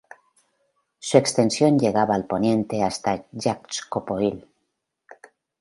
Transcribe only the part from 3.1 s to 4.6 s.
Yaxcopoil.